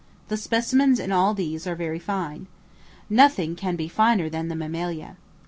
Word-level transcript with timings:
The 0.29 0.35
specimens 0.37 0.99
in 0.99 1.11
all 1.11 1.35
these 1.35 1.67
are 1.67 1.75
very 1.75 1.99
fine. 1.99 2.47
Nothing 3.07 3.55
can 3.55 3.75
be 3.75 3.87
finer 3.87 4.29
than 4.29 4.47
the 4.47 4.55
mammalia. 4.55 5.15